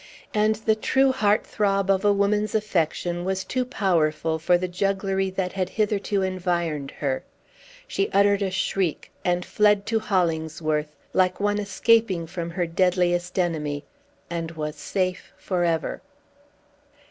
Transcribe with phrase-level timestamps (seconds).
[0.33, 5.29] And the true heart throb of a woman's affection was too powerful for the jugglery
[5.29, 7.23] that had hitherto environed her.
[7.87, 13.83] She uttered a shriek, and fled to Hollingsworth, like one escaping from her deadliest enemy,
[14.27, 16.01] and was safe forever.